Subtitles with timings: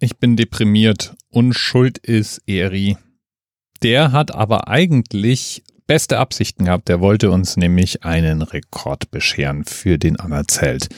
[0.00, 2.96] Ich bin deprimiert und schuld ist Eri.
[3.82, 6.88] Der hat aber eigentlich beste Absichten gehabt.
[6.88, 10.88] Der wollte uns nämlich einen Rekord bescheren für den Anerzählt.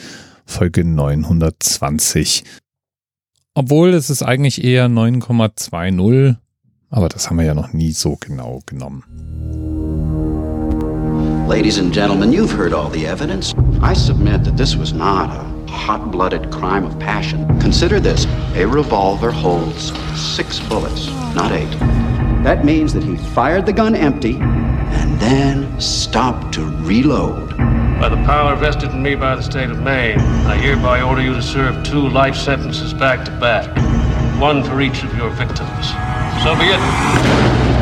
[0.45, 2.45] Folge 920.
[3.55, 6.37] Obwohl es ist eigentlich eher 9,20,
[6.91, 9.70] aber das haben wir ja noch nie so genau genommen.
[11.51, 13.55] Ladies and gentlemen, you've heard all the evidence.
[13.83, 17.45] I submit that this was not a hot blooded crime of passion.
[17.59, 18.25] Consider this
[18.55, 21.69] a revolver holds six bullets, not eight.
[22.45, 27.57] That means that he fired the gun empty and then stopped to reload.
[27.99, 31.35] By the power vested in me by the state of Maine, I hereby order you
[31.35, 33.67] to serve two life sentences back to back,
[34.41, 35.89] one for each of your victims.
[36.45, 37.80] So be it.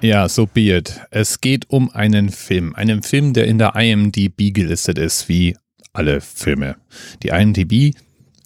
[0.00, 1.00] Ja, so be it.
[1.10, 2.72] Es geht um einen Film.
[2.76, 5.56] Einen Film, der in der IMDb gelistet ist, wie
[5.92, 6.76] alle Filme.
[7.24, 7.96] Die IMDb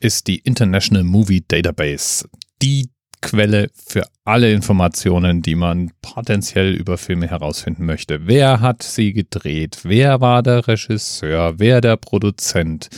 [0.00, 2.26] ist die International Movie Database,
[2.62, 2.88] die
[3.20, 8.26] Quelle für alle Informationen, die man potenziell über Filme herausfinden möchte.
[8.26, 9.80] Wer hat sie gedreht?
[9.82, 11.58] Wer war der Regisseur?
[11.58, 12.88] Wer der Produzent?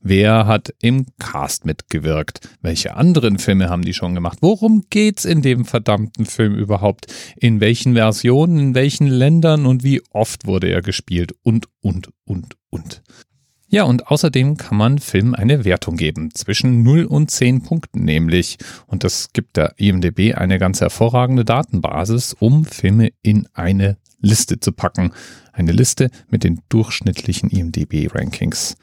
[0.00, 2.48] Wer hat im Cast mitgewirkt?
[2.62, 4.38] Welche anderen Filme haben die schon gemacht?
[4.40, 7.06] Worum geht's in dem verdammten Film überhaupt?
[7.36, 11.32] In welchen Versionen, in welchen Ländern und wie oft wurde er gespielt?
[11.42, 13.02] Und, und, und, und.
[13.70, 18.56] Ja, und außerdem kann man Filmen eine Wertung geben, zwischen 0 und 10 Punkten nämlich.
[18.86, 24.72] Und das gibt der IMDB eine ganz hervorragende Datenbasis, um Filme in eine Liste zu
[24.72, 25.12] packen.
[25.52, 28.76] Eine Liste mit den durchschnittlichen IMDB-Rankings.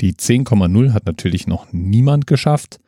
[0.00, 2.78] Die 10,0 hat natürlich noch niemand geschafft.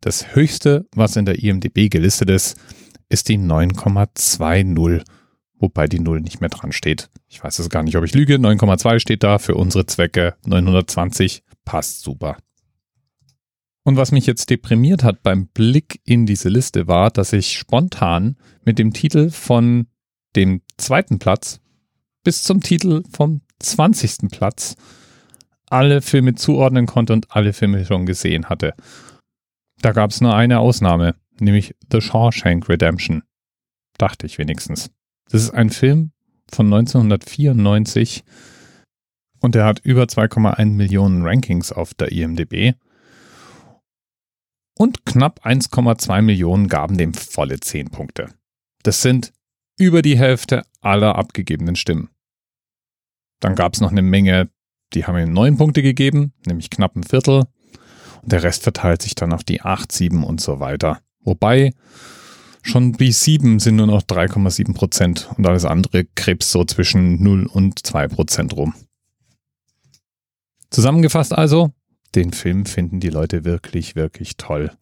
[0.00, 2.56] Das höchste, was in der IMDB gelistet ist,
[3.08, 5.04] ist die 9,20
[5.58, 7.10] wobei die 0 nicht mehr dran steht.
[7.28, 8.34] Ich weiß es gar nicht, ob ich lüge.
[8.34, 10.34] 9,2 steht da für unsere Zwecke.
[10.44, 12.36] 920 passt super.
[13.82, 18.36] Und was mich jetzt deprimiert hat beim Blick in diese Liste war, dass ich spontan
[18.64, 19.86] mit dem Titel von
[20.36, 21.60] dem zweiten Platz
[22.24, 24.30] bis zum Titel vom 20.
[24.30, 24.76] Platz
[25.74, 28.74] alle Filme zuordnen konnte und alle Filme schon gesehen hatte.
[29.82, 33.24] Da gab es nur eine Ausnahme, nämlich The Shawshank Redemption.
[33.98, 34.92] Dachte ich wenigstens.
[35.30, 36.12] Das ist ein Film
[36.48, 38.22] von 1994
[39.40, 42.76] und der hat über 2,1 Millionen Rankings auf der IMDb.
[44.78, 48.32] Und knapp 1,2 Millionen gaben dem volle 10 Punkte.
[48.84, 49.32] Das sind
[49.76, 52.10] über die Hälfte aller abgegebenen Stimmen.
[53.40, 54.50] Dann gab es noch eine Menge,
[54.94, 57.44] die haben ihm 9 Punkte gegeben, nämlich knapp ein Viertel.
[58.22, 61.00] Und der Rest verteilt sich dann auf die 8, 7 und so weiter.
[61.20, 61.72] Wobei
[62.66, 67.86] Schon B7 sind nur noch 3,7 Prozent und alles andere krebs so zwischen 0 und
[67.86, 68.74] 2 Prozent rum.
[70.70, 71.72] Zusammengefasst also,
[72.14, 74.72] den Film finden die Leute wirklich, wirklich toll.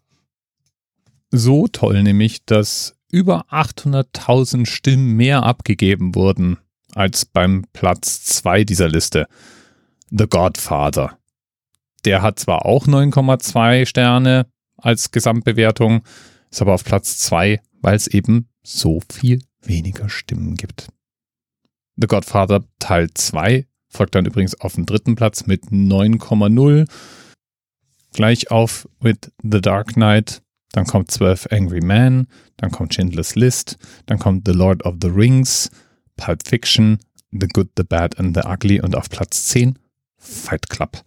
[1.33, 6.59] So toll nämlich, dass über 800.000 Stimmen mehr abgegeben wurden
[6.94, 9.27] als beim Platz 2 dieser Liste.
[10.17, 11.19] The Godfather.
[12.05, 14.47] Der hat zwar auch 9,2 Sterne
[14.77, 16.03] als Gesamtbewertung,
[16.50, 20.89] ist aber auf Platz 2 weil es eben so viel weniger Stimmen gibt.
[21.97, 26.89] The Godfather Teil 2 folgt dann übrigens auf dem dritten Platz mit 9,0.
[28.15, 30.43] Gleich auf mit The Dark Knight,
[30.73, 35.09] dann kommt 12 Angry Men, dann kommt Schindler's List, dann kommt The Lord of the
[35.09, 35.71] Rings,
[36.17, 36.99] Pulp Fiction,
[37.31, 39.79] The Good, The Bad and The Ugly und auf Platz 10
[40.22, 41.03] Fight Club.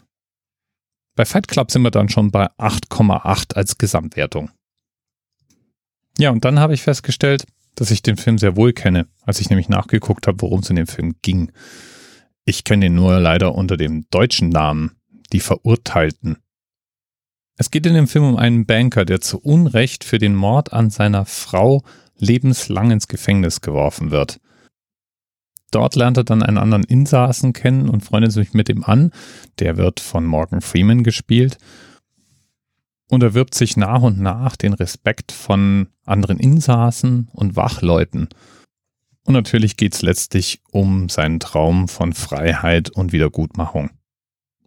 [1.16, 4.52] Bei Fight Club sind wir dann schon bei 8,8 als Gesamtwertung.
[6.18, 9.50] Ja, und dann habe ich festgestellt, dass ich den Film sehr wohl kenne, als ich
[9.50, 11.52] nämlich nachgeguckt habe, worum es in dem Film ging.
[12.44, 14.98] Ich kenne ihn nur leider unter dem deutschen Namen,
[15.32, 16.38] Die Verurteilten.
[17.58, 20.90] Es geht in dem Film um einen Banker, der zu Unrecht für den Mord an
[20.90, 21.84] seiner Frau
[22.18, 24.40] lebenslang ins Gefängnis geworfen wird.
[25.76, 29.12] Dort lernt er dann einen anderen Insassen kennen und freundet sich mit ihm an.
[29.60, 31.58] Der wird von Morgan Freeman gespielt
[33.10, 38.30] und erwirbt sich nach und nach den Respekt von anderen Insassen und Wachleuten.
[39.26, 43.90] Und natürlich geht es letztlich um seinen Traum von Freiheit und Wiedergutmachung.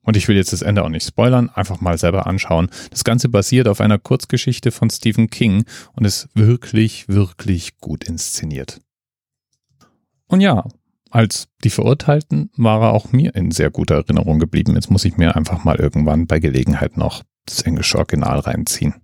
[0.03, 2.69] Und ich will jetzt das Ende auch nicht spoilern, einfach mal selber anschauen.
[2.91, 5.65] Das Ganze basiert auf einer Kurzgeschichte von Stephen King
[5.95, 8.83] und ist wirklich, wirklich gut inszeniert.
[10.27, 10.65] Und ja,
[11.11, 14.75] als die Verurteilten war er auch mir in sehr guter Erinnerung geblieben.
[14.75, 18.95] Jetzt muss ich mir einfach mal irgendwann bei Gelegenheit noch das englische Original reinziehen.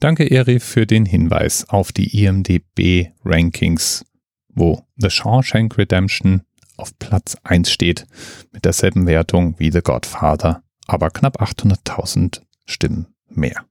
[0.00, 4.04] Danke, Eri, für den Hinweis auf die IMDB-Rankings,
[4.48, 6.42] wo The Shawshank Redemption
[6.76, 8.06] auf Platz 1 steht,
[8.52, 13.64] mit derselben Wertung wie The Godfather, aber knapp 800.000 Stimmen mehr.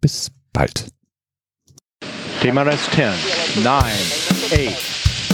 [0.00, 0.88] Bis bald.
[2.40, 3.84] TMRS 10, 9,
[4.52, 4.97] 8.